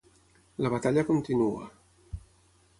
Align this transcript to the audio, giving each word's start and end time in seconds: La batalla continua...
La 0.65 0.71
batalla 0.75 1.05
continua... 1.11 1.71